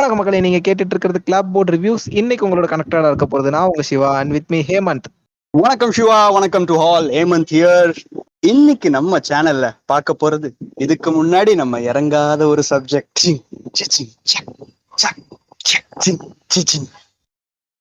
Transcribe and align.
வணக்கம் 0.00 0.24
மக்களை 0.24 0.50
நீங்க 0.50 0.70
கேட்டுட்டு 0.70 0.90
இருக்கிறது 0.90 1.20
கிளாப் 1.30 1.50
போர்ட் 1.52 1.70
ரிவ்யூஸ் 1.70 2.04
இன்னைக்கு 2.10 2.48
உங்களோட 2.48 2.66
கனெக்டடா 2.66 3.10
இருக்க 3.10 3.26
போறது 3.30 3.48
நான் 3.48 3.64
உங்க 3.64 3.82
Siva 3.82 4.16
and 4.16 4.30
with 4.30 4.44
me 4.46 4.60
Hemant. 4.60 5.08
வணக்கம் 5.50 5.92
சிவா 5.92 6.30
வணக்கம் 6.30 6.64
டு 6.64 6.76
ஹால் 6.76 7.08
ஹேமந்த் 7.08 7.50
ஹியர் 7.50 7.96
இன்னைக்கு 8.40 8.90
நம்ம 8.90 9.18
சேனல்ல 9.28 9.76
பார்க்க 9.84 10.16
போறது 10.22 10.50
இதுக்கு 10.76 11.24
முன்னாடி 11.24 11.54
நம்ம 11.54 11.80
இறங்காத 11.80 12.46
ஒரு 12.46 12.62
சப்ஜெக்ட் 12.70 13.26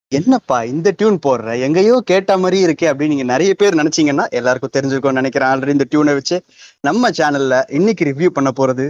என்னப்பா 0.08 0.63
இந்த 0.63 0.94
டியூன் 0.97 1.20
போடுற? 1.25 1.59
எங்கேயோ 1.59 2.02
கேட்ட 2.05 2.38
மாதிரி 2.38 2.66
இருக்கே 2.66 2.86
அப்படின்னு 2.86 3.08
நீங்க 3.08 3.23
நிறைய 3.23 3.53
பேர் 3.53 3.75
நினைச்சீங்கன்னா 3.75 4.30
எல்லாருக்கும் 4.30 4.73
தெரிஞ்சுக்கோன்னு 4.77 5.11
நினைக்கிறேன். 5.11 5.49
ஆல்ரெடி 5.49 5.67
இந்த 5.67 5.86
டியூனை 5.91 6.13
வச்சு 6.13 6.44
நம்ம 6.81 7.09
சேனல்ல 7.09 7.63
இன்னைக்கு 7.72 8.05
ரிவ்யூ 8.05 8.25
பண்ண 8.25 8.52
போறது 8.59 8.86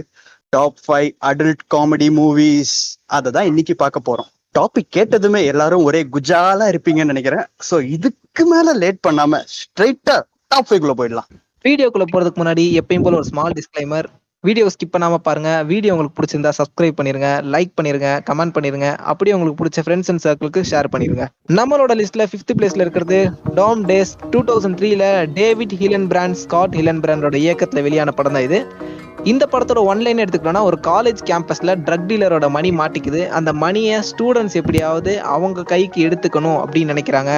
top 0.54 0.78
five 0.84 1.08
adult 1.28 1.64
comedy 1.74 2.06
movies 2.18 2.76
அதை 3.16 3.28
தான் 3.36 3.48
இன்னைக்கு 3.50 3.74
பார்க்க 3.82 4.08
போறோம். 4.08 4.28
டாபிக் 4.58 4.94
கேட்டதுமே 4.96 5.40
எல்லாரும் 5.50 5.84
ஒரே 5.88 6.00
குஜாலா 6.14 6.66
இருப்பீங்கன்னு 6.72 7.12
நினைக்கிறேன். 7.12 7.44
ஸோ 7.68 7.76
இதுக்கு 7.96 8.44
மேல 8.52 8.72
லேட் 8.82 8.98
பண்ணாம 9.06 9.42
ஸ்ட்ரைட்டா 9.56 10.16
டாப் 10.52 10.68
ஃபைவ் 10.68 10.80
குள்ள 10.84 10.94
போயிடலாம். 11.00 11.28
வீடியோக்குள்ள 11.66 12.06
போறதுக்கு 12.14 12.40
முன்னாடி 12.42 12.64
எப்பயும் 12.80 13.04
போல 13.06 13.20
ஒரு 13.20 13.28
ஸ்மால் 13.30 13.56
டிஸ்க்ளைமர் 13.58 14.08
வீடியோ 14.44 14.66
ஸ்கிப் 14.74 14.92
பண்ணாம 14.92 15.16
பாருங்க. 15.26 15.50
வீடியோ 15.70 15.92
உங்களுக்கு 15.94 16.16
பிடிச்சிருந்தா 16.18 16.52
சப்ஸ்கிரைப் 16.58 16.96
பண்ணிருங்க 16.98 17.30
லைக் 17.54 17.72
பண்ணிருங்க 17.78 18.10
கமெண்ட் 18.28 18.54
பண்ணிருங்க. 18.56 18.88
அப்படியே 19.10 19.34
உங்களுக்கு 19.36 19.60
பிடிச்ச 19.60 19.82
ஃப்ரெண்ட்ஸ் 19.86 20.10
அண்ட் 20.12 20.22
சர்க்கிளுக்கு 20.26 20.60
ஷேர் 20.70 20.88
பண்ணிருங்க. 20.94 21.24
நம்மளோட 21.58 21.94
லிஸ்ட்ல 22.00 22.26
ஃபிஃப்த் 22.30 22.54
பிளேஸ்ல 22.58 22.84
இருக்கிறது 22.86 23.18
டாம் 23.58 23.82
டேஸ் 23.90 24.12
டூ 24.34 24.40
தௌசண்ட் 24.50 24.78
த்ரீல 24.80 25.04
டேவிட் 25.40 25.74
ஹிலன் 25.82 26.08
பிராண்ட் 26.14 26.38
ஸ்காட் 26.44 26.76
ஹிலன் 26.80 27.02
பிராண்டோட 27.04 27.38
இயக்கத்துல 27.46 27.82
வெளியான 27.88 28.14
படம் 28.20 28.36
தான் 28.38 28.48
இது. 28.48 28.60
இந்த 29.32 29.44
படத்தோட 29.52 29.80
ஒன்லைன் 29.92 30.20
எடுத்துக்கிட்டோம்னா 30.22 30.62
ஒரு 30.62 30.78
காலேஜ் 30.86 31.20
கேம்பஸ்ல 31.30 31.74
ட்ரக் 31.86 32.06
டீலரோட 32.10 32.50
மணி 32.50 32.70
மாட்டிக்குது. 32.70 33.28
அந்த 33.28 33.52
மணியை 33.52 33.96
ஸ்டூடெண்ட்ஸ் 34.10 34.58
எப்படியாவது 34.60 35.12
அவங்க 35.22 35.62
கைக்கு 35.62 36.08
எடுத்துக்கணும் 36.08 36.60
அப்படின்னு 36.62 36.92
நினைக்கிறாங்க. 36.94 37.32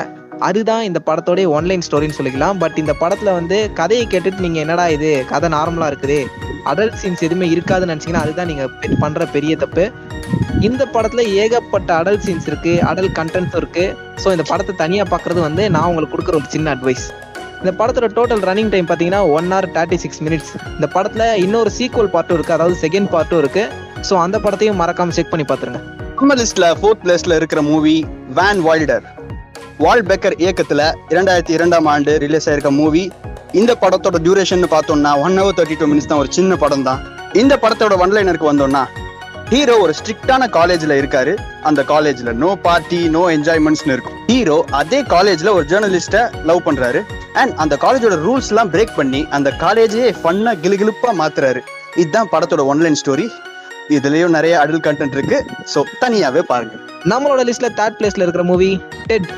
அதுதான் 0.48 0.82
இந்த 0.82 1.00
படத்தோடைய 1.06 1.46
ஒன்லைன் 1.56 1.84
ஸ்டோரின்னு 1.86 2.18
சொல்லிக்கலாம். 2.18 2.58
பட் 2.58 2.78
இந்த 2.82 2.92
படத்துல 3.00 3.32
வந்து 3.32 3.72
கதையை 3.80 4.06
கேட்டுட்டு 4.06 4.44
நீங்க 4.46 4.60
என்னடா 4.60 4.88
இது? 4.88 5.24
கதை 5.32 5.48
நார்மலா 5.56 5.88
இருக்குது. 5.92 6.18
அடல்ட் 6.70 6.98
சீன்ஸ் 7.02 7.24
எதுவுமே 7.26 7.46
இருக்காதுன்னு 7.54 7.92
நினைச்சீங்கன்னா 7.92 8.24
அதுதான் 8.26 8.46
நீங்க 8.46 8.66
பண்ணுற 8.80 9.00
பண்ற 9.04 9.26
பெரிய 9.26 9.56
தப்பு. 9.56 9.90
இந்த 10.60 10.82
படத்துல 10.94 11.22
ஏகப்பட்ட 11.42 11.90
அடல்ட் 12.00 12.24
சீன்ஸ் 12.26 12.48
இருக்கு. 12.50 12.74
அடல்ட் 12.90 13.18
கண்டென்ட்ஸும் 13.20 13.60
இருக்கு. 13.62 13.86
ஸோ 14.24 14.30
இந்த 14.30 14.44
படத்தை 14.48 14.74
தனியா 14.76 15.04
பார்க்குறது 15.10 15.40
வந்து 15.40 15.70
நான் 15.70 15.84
உங்களுக்கு 15.84 16.14
கொடுக்குற 16.16 16.34
ஒரு 16.34 16.50
சின்ன 16.56 16.74
அட்வைஸ் 16.74 17.06
இந்த 17.62 17.72
படத்தோட 17.80 18.06
டோட்டல் 18.14 18.40
ரன்னிங் 18.48 18.70
டைம் 18.70 18.86
பார்த்தீங்கன்னா 18.86 19.20
one 19.38 19.48
hour 19.52 19.66
thirty 19.74 19.98
six 20.04 20.22
minutes 20.26 20.52
இந்த 20.76 20.86
படத்தில் 20.94 21.26
இன்னொரு 21.42 21.70
சீக்வல் 21.76 22.10
பார்ட்டும் 22.14 22.36
இருக்குது 22.38 22.56
அதாவது 22.56 22.76
செகண்ட் 22.84 23.08
பார்ட்டும் 23.12 23.40
இருக்குது 23.42 23.68
ஸோ 24.08 24.14
அந்த 24.22 24.36
படத்தையும் 24.44 24.80
மறக்காம 24.82 25.14
செக் 25.18 25.30
பண்ணி 25.32 25.44
பார்த்துருங்க 25.50 25.80
நம்ம 26.20 26.34
லிஸ்ட்ல 26.40 26.66
ஃபோர்த் 26.80 27.02
பிளேஸ்ல 27.04 27.36
இருக்கிற 27.40 27.60
movie 27.68 27.94
Van 28.38 28.62
Walter 28.66 29.06
Walt 29.84 30.04
Becker 30.10 30.36
இயக்கத்துல 30.44 30.82
இரண்டாயிரத்தி 31.14 31.54
இரண்டாம் 31.58 31.86
ஆண்டு 31.94 32.12
ரிலீஸ் 32.24 32.48
ஆயிருக்க 32.50 32.72
மூவி 32.80 33.04
இந்த 33.60 33.72
படத்தோட 33.84 34.18
டியூரேஷன் 34.26 34.68
பார்த்தோம்னா 34.74 35.14
one 35.24 35.38
hour 35.40 35.56
thirty 35.60 35.78
two 35.80 35.88
minutes 35.92 36.10
தான். 36.10 36.20
ஒரு 36.24 36.30
சின்ன 36.38 36.56
படம் 36.64 36.86
தான். 36.88 37.00
இந்த 37.42 37.54
படத்தோட 37.64 37.94
ஒன்லைனருக்கு 38.04 38.50
வந்தோம்னா 38.50 38.84
ஹீரோ 39.52 39.74
ஒரு 39.84 39.92
ஸ்ட்ரிக்டான 39.98 40.42
காலேஜ்ல 40.58 40.92
இருக்காரு. 41.00 41.32
அந்த 41.68 41.80
காலேஜ்ல 41.90 42.32
நோ 42.42 42.50
பார்ட்டி 42.66 43.00
நோ 43.16 43.22
என்ஜாய்மெண்ட்ஸ்னு 43.36 43.94
இருக்கும். 43.96 44.16
ஹீரோ 44.30 44.56
அதே 44.80 45.00
காலேஜ்ல 45.14 45.50
ஒரு 45.58 45.66
ஜேர்னலிஸ்ட 45.72 46.20
லவ் 46.50 46.66
பண்றாரு. 46.68 47.02
அண்ட் 47.40 47.52
அந்த 47.62 47.74
காலேஜோட 47.84 48.16
ரூல்ஸ் 48.26 48.50
எல்லாம் 48.52 48.70
பிரேக் 48.72 48.94
பண்ணி 48.98 49.20
அந்த 49.36 49.48
காலேஜையே 49.62 50.08
ஃபன்னா 50.22 50.52
கிலுகிலுப்பா 50.64 51.10
மாத்துறாரு. 51.20 51.60
இதுதான் 52.00 52.30
படத்தோட 52.32 52.62
ஒன்லைன் 52.72 52.98
ஸ்டோரி 53.00 53.26
இதுலயும் 53.96 54.34
நிறைய 54.36 54.54
அடல் 54.62 54.84
கண்டென்ட் 54.86 55.16
இருக்கு. 55.16 55.38
சோ 55.72 55.82
தனியாவே 56.02 56.42
பாருங்க. 56.50 56.74
நம்மளோட 57.12 57.40
லிஸ்ட்ல 57.48 57.70
தேர்ட் 57.78 57.96
பிளேஸ்ல 58.00 58.26
இருக்கிற 58.26 58.44
மூவி 58.50 58.70
டெட் 59.10 59.30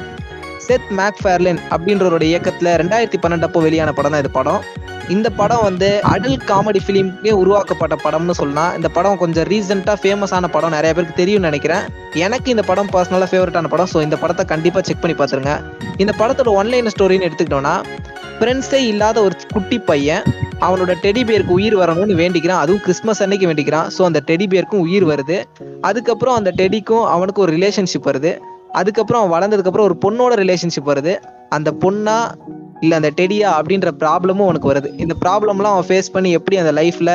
செத் 0.67 0.91
மேக்ஃபேர்லின் 0.99 1.61
அப்படின்றவரோட 1.75 2.25
இயக்கத்துல 2.33 2.75
ரெண்டாயிரத்தி 2.83 3.19
பன்னெண்டு 3.23 3.47
அப்போ 3.49 3.61
வெளியான 3.67 3.93
படம் 3.99 4.15
தான் 4.15 4.23
இது 4.25 4.31
படம். 4.39 4.63
இந்த 5.09 5.31
படம் 5.31 5.63
வந்து 5.63 6.01
அடல்ட் 6.13 6.45
காமெடி 6.51 6.81
ஃபிலிம்க்கே 6.87 7.31
உருவாக்கப்பட்ட 7.31 7.95
படம்னு 8.05 8.31
சொல்லலாம். 8.31 8.77
இந்த 8.77 8.89
படம் 8.89 9.19
கொஞ்சம் 9.23 9.47
ரீசெண்டாக 9.51 9.97
ஃபேமஸான 10.03 10.49
படம். 10.55 10.71
நிறைய 10.71 10.95
பேருக்கு 10.95 11.21
தெரியும்னு 11.21 11.47
நினைக்கிறேன். 11.47 11.85
எனக்கு 12.15 12.51
இந்த 12.51 12.63
படம் 12.63 12.91
பர்சனலாக 12.93 13.29
ஃபேவரட்டான 13.33 13.69
படம். 13.69 13.87
ஸோ 13.93 14.03
இந்த 14.03 14.17
படத்தை 14.17 14.45
கண்டிப்பாக 14.45 14.85
செக் 14.87 15.01
பண்ணி 15.01 15.17
பார்த்துருங்க. 15.19 15.55
இந்த 15.97 16.15
படத்தோட 16.19 16.53
ஒன்லைன் 16.61 16.93
ஸ்டோரின்னு 16.97 17.29
எடுத்துக்கிட்டோம்னா 17.29 17.75
ஃப்ரெண்ட்ஸே 18.39 18.81
இல்லாத 18.93 19.23
ஒரு 19.23 19.35
குட்டி 19.53 19.79
பையன் 19.79 20.23
அவனோட 20.61 20.93
டெடி 21.05 21.25
பேருக்கு 21.27 21.53
உயிர் 21.53 21.77
வரணும்னு 21.79 22.15
வேண்டிக்கிறான். 22.23 22.63
அதுவும் 22.65 22.81
கிறிஸ்மஸ் 22.81 23.23
அன்னைக்கு 23.23 23.47
வேண்டிக்கிறான். 23.47 23.87
ஸோ 23.99 24.03
அந்த 24.03 24.23
டெடி 24.27 24.49
பேருக்கும் 24.49 24.81
உயிர் 24.81 25.05
வருது. 25.05 25.43
அதுக்கப்புறம் 25.81 26.35
அந்த 26.35 26.53
டெடிக்கும் 26.57 27.05
அவனுக்கும் 27.07 27.45
ஒரு 27.47 27.57
ரிலேஷன்ஷிப் 27.57 28.09
வருது. 28.11 28.39
அதுக்கப்புறம் 28.73 29.23
அவன் 29.23 29.35
வளர்ந்ததுக்கப்புறம் 29.37 29.89
ஒரு 29.91 29.97
பொண்ணோட 30.05 30.35
ரிலேஷன்ஷிப் 30.43 30.91
வருது. 30.93 31.15
அந்த 31.49 31.71
பொண்ணா 31.83 32.35
இல்லை 32.85 32.97
அந்த 33.01 33.13
டெடியா 33.21 33.51
அப்படின்ற 33.61 33.91
ப்ராப்ளமும் 34.05 34.47
அவனுக்கு 34.49 34.73
வருது. 34.73 34.91
இந்த 35.05 35.17
ப்ராப்ளம்லாம் 35.25 35.75
அவன் 35.77 35.89
ஃபேஸ் 35.91 36.15
பண்ணி 36.17 36.33
எப்படி 36.41 36.59
அந்த 36.63 36.75
லைஃப்ல 36.81 37.13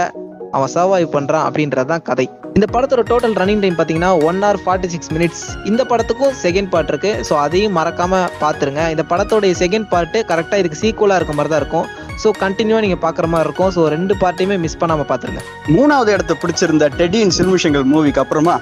அவன் 0.57 0.71
சர்வைவ் 0.75 1.09
பண்ணுறான் 1.15 1.43
அப்படின்றது 1.47 1.89
தான் 1.91 2.05
கதை. 2.09 2.25
இந்த 2.57 2.67
படத்தோட 2.75 3.01
டோட்டல் 3.09 3.35
ரன்னிங் 3.39 3.61
டைம் 3.63 3.75
பார்த்தீங்கன்னா 3.79 4.09
one 4.27 4.39
hour 4.43 4.59
forty 4.63 4.87
six 4.93 5.11
minutes 5.15 5.43
இந்த 5.69 5.81
படத்துக்கும் 5.91 6.33
செகண்ட் 6.43 6.69
பார்ட் 6.73 6.89
இருக்கு. 6.93 7.11
ஸோ 7.27 7.33
அதையும் 7.43 7.75
மறக்காம 7.79 8.21
பார்த்துருங்க 8.43 8.83
இந்த 8.93 9.03
படத்தோடைய 9.11 9.55
செகண்ட் 9.61 9.87
பார்ட்டு 9.93 10.23
கரெக்டாக 10.31 10.61
இதுக்கு 10.63 10.81
சீக்குவலாக 10.81 11.19
இருக்க 11.21 11.35
மாதிரி 11.37 11.51
தான் 11.53 11.61
இருக்கும். 11.63 11.87
ஸோ 12.23 12.31
கண்டினியூவாக 12.43 12.83
நீங்கள் 12.85 13.03
பார்க்குற 13.05 13.27
மாதிரி 13.33 13.47
இருக்கும். 13.47 13.71
ஸோ 13.75 13.83
ரெண்டு 13.95 14.15
பார்ட்டையுமே 14.23 14.57
மிஸ் 14.65 14.79
பண்ணாமல் 14.83 15.09
பார்த்துருங்க 15.11 15.43
மூணாவது 15.77 16.11
இடத்த 16.17 16.35
பிடிச்சிருந்த 16.43 16.87
டெடியின் 16.99 17.35
சில்மிஷங்கள் 17.39 17.87
மூவிக்கு 17.93 18.23
அப்புறமா 18.25 18.57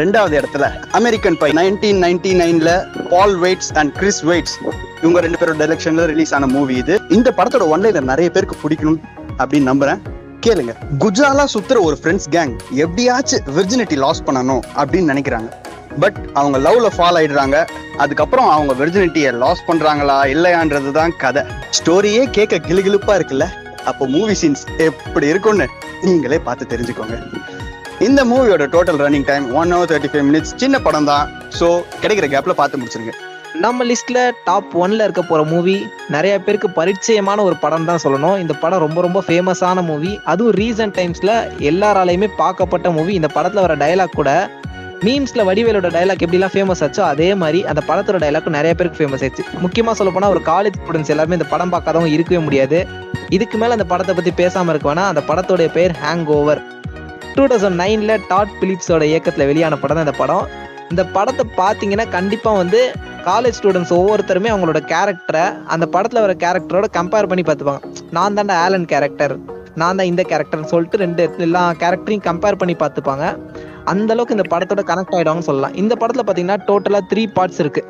ரெண்டாவது 0.00 0.34
இடத்துல 0.40 0.66
அமெரிக்கன் 0.98 1.36
பை 1.40 1.48
நைன்டீன் 1.58 1.98
நைன்டி 2.04 2.30
நைன்ல 2.40 2.70
Paul 3.10 3.34
Weitz 3.42 3.72
and 3.80 3.92
Chris 3.98 4.20
Weitz 4.28 4.54
இவங்க 5.02 5.20
ரெண்டு 5.20 5.38
பேரோட 5.40 5.56
டைரக்ஷன்ல 5.62 6.04
ரிலீஸ் 6.12 6.32
ஆன 6.36 6.46
மூவி 6.46 6.74
இது. 6.82 6.94
இந்த 7.08 7.28
படத்தோட 7.36 7.64
ஒன்லைனர் 7.74 8.10
நிறைய 8.12 8.30
பேருக்கு 8.30 8.56
பிடிக்கணும் 8.62 8.98
அப்படின்னு 9.38 9.70
நம்புறேன். 9.72 10.00
கேளுங்க. 10.46 10.72
குஜாலா 11.02 11.44
சுத்துற 11.54 11.80
ஒரு 11.88 11.98
ஃப்ரெண்ட்ஸ் 12.02 12.28
கேங் 12.30 12.54
எப்படியாச்சும் 12.84 13.44
விர்ஜினிட்டி 13.56 13.98
லாஸ் 14.04 14.22
பண்ணணும் 14.22 14.62
அப்படின்னு 14.80 15.12
நினைக்கிறாங்க. 15.12 15.50
பட் 16.00 16.18
அவங்க 16.34 16.58
லவ்ல 16.66 16.90
ஃபால் 16.96 17.18
ஆயிடுறாங்க. 17.20 17.56
அதுக்கப்புறம் 17.96 18.48
அவங்க 18.48 18.74
வெர்ஜினிட்டியை 18.84 19.32
லாஸ் 19.44 19.64
பண்றாங்களா 19.68 20.18
இல்லையான்றது 20.34 20.92
தான் 20.92 21.16
கதை. 21.16 21.42
ஸ்டோரியே 21.78 22.24
கேட்க 22.30 22.62
கிளுகிளுப்பா 22.68 23.16
இருக்குல்ல. 23.20 23.48
அப்போ 23.84 24.06
மூவி 24.06 24.36
சீன்ஸ் 24.42 24.64
எப்படி 24.88 25.26
இருக்கும்னு 25.26 25.68
நீங்களே 26.02 26.38
பார்த்து 26.38 26.76
தெரிஞ்சுக்கோங்க. 26.76 27.16
இந்த 28.06 28.20
மூவியோட 28.28 28.64
total 28.74 28.98
running 29.02 29.26
time 29.28 29.44
one 29.58 29.72
hour 29.74 29.88
thirty 29.90 30.08
five 30.12 30.24
minutes 30.28 30.52
சின்ன 30.60 30.76
படம் 30.86 31.06
தான் 31.10 31.26
ஸோ 31.58 31.66
கிடைக்கிற 32.02 32.26
கேப்ல 32.32 32.52
பார்த்து 32.60 32.78
முடிச்சிருங்க. 32.80 33.12
நம்ம 33.64 33.84
லிஸ்ட்ல 33.90 34.18
டாப் 34.46 34.72
ஒன்ல 34.82 35.04
இருக்க 35.06 35.22
போற 35.30 35.40
மூவி 35.50 35.74
நிறைய 36.14 36.34
பேருக்கு 36.44 36.68
பரிச்சயமான 36.78 37.42
ஒரு 37.48 37.56
படம் 37.64 37.86
தான் 37.90 38.02
சொல்லணும். 38.04 38.36
இந்த 38.42 38.54
படம் 38.62 38.82
ரொம்ப 38.84 38.98
ரொம்ப 39.06 39.20
ஃபேமஸான 39.26 39.84
மூவி 39.90 40.12
அதுவும் 40.32 40.56
ரீசன்ட் 40.60 40.96
டைம்ஸ்ல 40.98 41.32
எல்லாராலையுமே 41.70 42.28
பார்க்கப்பட்ட 42.40 42.90
மூவி 42.98 43.14
இந்த 43.20 43.30
படத்துல 43.36 43.64
வர 43.66 43.76
டயலாக் 43.84 44.18
கூட 44.20 44.32
மீம்ஸ்ல 45.06 45.44
வடிவேலோட 45.50 45.90
டயலாக் 45.96 46.24
எப்படிலாம் 46.26 46.54
ஃபேமஸ் 46.56 46.84
ஆச்சோ 46.86 47.04
அதே 47.12 47.30
மாதிரி 47.44 47.62
அந்த 47.70 47.80
படத்தோட 47.90 48.18
டயலாக் 48.24 48.50
நிறைய 48.58 48.74
பேருக்கு 48.80 49.00
ஃபேமஸ் 49.00 49.24
ஆயிடுச்சு. 49.24 49.46
முக்கியமா 49.64 49.94
சொல்ல 50.00 50.12
போனா 50.16 50.32
ஒரு 50.34 50.42
காலேஜ் 50.52 50.78
ஸ்டூடெண்ட்ஸ் 50.82 51.14
எல்லாருமே 51.14 51.38
இந்த 51.40 51.50
படம் 51.54 51.74
பார்க்காதவங்க 51.76 52.12
இருக்கவே 52.16 52.42
முடியாது. 52.48 52.80
இதுக்கு 53.36 53.56
மேல 53.62 53.76
அந்த 53.78 53.88
படத்தை 53.94 54.14
பத்தி 54.18 54.32
பேசாம 54.42 54.70
இருக்க 54.74 54.88
வேணா 54.92 55.06
அந்த 55.12 55.24
படத்தோட 55.30 55.72
பேர் 55.78 55.94
ஹேங் 56.04 56.28
ஓவர் 56.38 56.62
டூ 57.36 57.44
தௌசண்ட் 57.50 57.78
நைனில் 57.82 58.12
டாட் 58.30 58.50
பிலிப்ஸோட 58.60 59.02
இயக்கத்தில் 59.10 59.46
வெளியான 59.50 59.74
படம் 59.82 59.96
தான் 59.98 60.06
இந்த 60.06 60.16
படம். 60.22 60.44
இந்த 60.92 61.02
படத்தை 61.14 61.44
பார்த்தீங்கன்னா 61.60 62.04
கண்டிப்பாக 62.16 62.60
வந்து 62.62 62.80
காலேஜ் 63.28 63.56
ஸ்டூடெண்ட்ஸ் 63.58 63.92
ஒவ்வொருத்தருமே 63.98 64.48
அவங்களோட 64.52 64.80
கேரக்டரை 64.92 65.44
அந்த 65.74 65.84
படத்தில் 65.94 66.22
வர 66.24 66.32
கேரக்டரோட 66.42 66.86
கம்பேர் 66.96 67.28
பண்ணி 67.30 67.44
பார்த்துப்பாங்க. 67.48 67.82
நான் 68.16 68.36
தான்டா 68.38 68.56
ஆலன் 68.64 68.86
கேரக்டர் 68.92 69.34
நான் 69.80 69.98
தான் 69.98 70.10
இந்த 70.10 70.22
கேரக்டர்னு 70.30 70.70
சொல்லிட்டு 70.72 71.00
ரெண்டு 71.04 71.24
எல்லா 71.46 71.62
கேரக்டரையும் 71.82 72.26
கம்பேர் 72.28 72.58
பண்ணி 72.62 72.74
பார்த்துப்பாங்க. 72.82 73.26
அந்த 73.92 74.12
அளவுக்கு 74.14 74.36
இந்த 74.36 74.46
படத்தோட 74.54 74.82
கனெக்ட் 74.90 75.14
ஆகிடுவாங்கன்னு 75.18 75.50
சொல்லலாம். 75.50 75.76
இந்த 75.82 75.94
படத்தில் 76.02 76.24
பார்த்தீங்கன்னா 76.26 76.58
டோட்டலாக 76.70 77.04
த்ரீ 77.12 77.24
பார்ட்ஸ் 77.38 77.62
இருக்கு. 77.64 77.84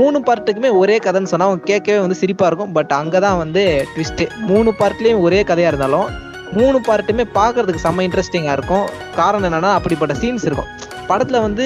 மூணு 0.00 0.18
பார்ட்டுக்குமே 0.26 0.72
ஒரே 0.82 0.98
கதைன்னு 1.06 1.30
சொன்னால் 1.32 1.50
அவங்க 1.50 1.70
கேட்கவே 1.70 1.98
வந்து 2.04 2.18
சிரிப்பாக 2.20 2.50
இருக்கும். 2.50 2.74
பட் 2.76 2.92
அங்கே 3.00 3.18
தான் 3.26 3.40
வந்து 3.44 3.62
ட்விஸ்ட்டு 3.94 4.28
மூணு 4.50 4.70
பார்ட்லேயும் 4.82 5.24
ஒரே 5.28 5.40
கதையாக 5.52 5.72
இருந்தாலும் 5.74 6.10
மூணு 6.56 6.78
பார்ட்டுமே 6.88 7.24
பார்க்கறதுக்கு 7.38 7.84
செம்ம 7.84 8.04
இன்ட்ரெஸ்டிங்காக 8.06 8.56
இருக்கும். 8.58 8.86
காரணம் 9.18 9.46
என்னன்னா 9.48 9.70
அப்படிப்பட்ட 9.78 10.14
சீன்ஸ் 10.22 10.46
இருக்கும். 10.48 10.68
படத்தில் 11.10 11.44
வந்து 11.46 11.64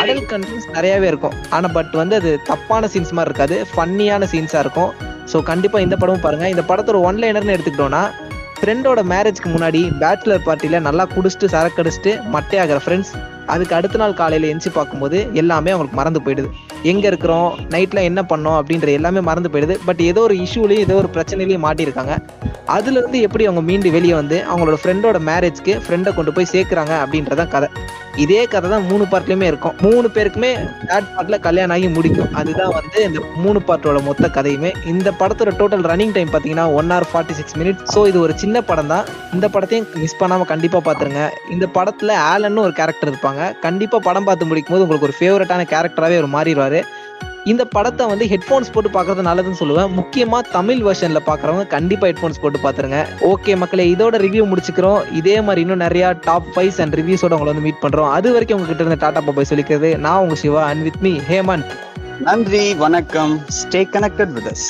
அடல் 0.00 0.22
கண்டென்ட்ஸ் 0.30 0.68
நிறையாவே 0.76 1.06
இருக்கும். 1.12 1.34
ஆனால் 1.56 1.74
பட் 1.76 1.94
வந்து 2.02 2.14
அது 2.20 2.30
தப்பான 2.50 2.88
சீன்ஸ் 2.92 3.14
மாதிரி 3.18 3.30
இருக்காது. 3.30 3.56
ஃபன்னியான 3.72 4.28
சீன்ஸாக 4.32 4.64
இருக்கும். 4.64 4.90
ஸோ 5.32 5.38
கண்டிப்பாக 5.50 5.84
இந்த 5.86 5.96
படமும் 6.02 6.24
பாருங்கள் 6.26 6.52
இந்த 6.54 6.64
படத்தோட 6.70 7.00
ஒன்லைனர்னு 7.08 7.54
எடுத்துக்கிட்டோம்னா 7.56 8.02
ஃப்ரெண்டோட 8.60 9.00
மேரேஜ்க்கு 9.12 9.50
முன்னாடி 9.52 9.80
பேச்சுலர் 10.00 10.46
பார்ட்டியில் 10.46 10.84
நல்லா 10.86 11.04
குடிச்சிட்டு 11.14 11.52
சரக்கு 11.54 11.80
அடிச்சிட்டு 11.82 12.12
மட்டையாகிற 12.34 12.78
ஃப்ரெண்ட்ஸ் 12.84 13.12
அதுக்கு 13.52 13.76
அடுத்த 13.78 14.00
நாள் 14.02 14.18
காலையில் 14.18 14.50
எஞ்சி 14.52 14.70
பார்க்கும்போது 14.78 15.20
எல்லாமே 15.42 15.72
அவங்களுக்கு 15.74 16.00
மறந்து 16.00 16.22
போயிடுது. 16.26 16.50
எங்கே 16.92 17.06
இருக்கிறோம் 17.10 17.48
நைட்டில் 17.74 18.06
என்ன 18.10 18.20
பண்ணோம் 18.32 18.58
அப்படின்ற 18.60 18.90
எல்லாமே 18.98 19.22
மறந்து 19.28 19.52
போயிடுது. 19.54 19.76
பட் 19.86 20.02
ஏதோ 20.10 20.22
ஒரு 20.28 20.36
இஷ்யூலையும் 20.44 20.84
ஏதோ 20.86 20.96
ஒரு 21.02 21.10
பிரச்சனையிலையும் 21.16 21.66
மாட்டியிருக்காங்க. 21.66 22.16
அதுலேருந்து 22.76 23.20
எப்படி 23.26 23.46
அவங்க 23.46 23.62
மீண்டு 23.68 23.90
வெளியே 23.94 24.14
வந்து 24.20 24.36
அவங்களோட 24.50 24.76
ஃப்ரெண்டோட 24.82 25.18
மேரேஜ்க்கு 25.30 25.72
ஃப்ரெண்டை 25.84 26.10
கொண்டு 26.18 26.34
போய் 26.36 26.52
சேர்க்குறாங்க 26.52 26.94
அப்படின்றதான் 27.04 27.52
கதை. 27.54 27.68
இதே 28.22 28.40
கதை 28.52 28.66
தான் 28.72 28.86
மூணு 28.90 29.04
பார்ட்லயுமே 29.10 29.46
இருக்கும். 29.50 29.74
மூணு 29.84 30.06
பேருக்குமே 30.14 30.50
தேர்ட் 30.88 31.10
பார்ட்ல 31.14 31.36
கல்யாணம் 31.46 31.74
ஆகி 31.74 31.88
முடிக்கும். 31.96 32.30
அதுதான் 32.40 32.72
வந்து 32.78 32.98
இந்த 33.08 33.20
மூணு 33.44 33.58
பார்ட்டோட 33.68 33.98
மொத்த 34.08 34.28
கதையுமே. 34.36 34.70
இந்த 34.92 35.08
படத்தோட 35.20 35.50
டோட்டல் 35.60 35.84
ரன்னிங் 35.90 36.14
டைம் 36.16 36.32
பாத்தீங்கன்னா 36.34 36.66
one 36.78 36.90
hour 36.94 37.08
forty 37.10 37.36
six 37.38 37.56
minutes 37.60 37.84
so 37.94 38.00
இது 38.10 38.18
ஒரு 38.24 38.34
சின்ன 38.42 38.62
படம் 38.70 38.90
தான். 38.94 39.06
இந்த 39.36 39.48
படத்தையும் 39.54 39.88
மிஸ் 40.02 40.18
பண்ணாம 40.22 40.46
கண்டிப்பா 40.52 40.80
பாத்துருங்க 40.88 41.22
இந்த 41.54 41.68
படத்துல 41.76 42.16
ஆலன்னு 42.32 42.64
ஒரு 42.66 42.74
கேரக்டர் 42.80 43.12
இருப்பாங்க. 43.12 43.42
கண்டிப்பா 43.66 44.00
படம் 44.08 44.28
பார்த்து 44.28 44.50
முடிக்கும் 44.50 44.76
போது 44.76 44.84
உங்களுக்கு 44.86 45.08
ஒரு 45.10 45.18
ஃபேவரட்டான 45.20 45.66
கேரக்டராகவே 45.74 46.18
ஒரு 46.22 46.30
மாறிடுவார். 46.36 46.69
இந்த 47.44 47.64
படத்தை 47.64 48.06
வந்து 48.06 48.24
ஹெட்ஃபோன்ஸ் 48.24 48.72
போட்டு 48.72 48.90
பார்க்கறது 48.94 49.26
நல்லதுன்னு 49.26 49.60
சொல்லுவேன். 49.60 49.92
முக்கியமா 49.98 50.38
தமிழ் 50.52 50.80
வெர்ஷன்ல 50.86 51.20
பாக்குறவங்க 51.26 51.66
கண்டிப்பா 51.66 52.06
ஹெட்ஃபோன்ஸ் 52.06 52.40
போட்டு 52.42 52.58
பாத்துருங்க 52.64 52.98
ஓகே 53.20 53.56
மக்களே 53.56 53.94
இதோட 53.94 54.16
ரிவ்யூ 54.24 54.44
முடிச்சுக்கிறோம். 54.52 55.12
இதே 55.12 55.40
மாதிரி 55.40 55.60
இன்னும் 55.60 55.84
நிறைய 55.86 56.16
டாப் 56.20 56.46
ஃபைவ்ஸ் 56.54 56.80
அண்ட் 56.80 56.94
ரிவ்யூஸோட 56.94 57.36
உங்களை 57.36 57.52
வந்து 57.52 57.64
மீட் 57.66 57.82
பண்றோம். 57.82 58.10
அது 58.10 58.28
வரைக்கும் 58.30 58.60
உங்ககிட்ட 58.60 58.84
இருந்து 58.84 59.04
டாடா 59.04 59.20
பாபாய் 59.20 59.50
சொல்லிக்கிறது. 59.52 59.98
நான் 59.98 60.20
உங்க 60.20 60.34
Siva 60.34 60.64
and 60.64 60.82
with 60.82 61.00
me 61.00 61.18
Hemant. 61.30 61.72
நன்றி 62.20 62.74
வணக்கம். 62.74 63.38
Stay 63.38 63.82
connected 63.92 64.32
with 64.32 64.46
us 64.46 64.68